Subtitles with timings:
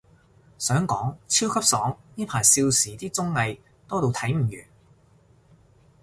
[0.57, 4.67] 想講，超級爽，呢排少時啲綜藝，多到睇唔完